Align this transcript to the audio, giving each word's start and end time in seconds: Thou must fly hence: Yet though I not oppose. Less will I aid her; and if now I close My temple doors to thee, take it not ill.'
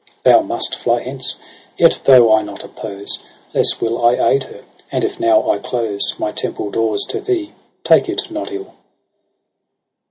Thou 0.23 0.41
must 0.41 0.73
fly 0.79 0.99
hence: 1.03 1.35
Yet 1.77 1.99
though 2.05 2.33
I 2.33 2.41
not 2.41 2.63
oppose. 2.63 3.19
Less 3.53 3.79
will 3.79 4.03
I 4.03 4.13
aid 4.31 4.45
her; 4.45 4.63
and 4.91 5.03
if 5.03 5.19
now 5.19 5.47
I 5.51 5.59
close 5.59 6.15
My 6.17 6.31
temple 6.31 6.71
doors 6.71 7.05
to 7.09 7.19
thee, 7.21 7.53
take 7.83 8.09
it 8.09 8.31
not 8.31 8.51
ill.' 8.51 8.73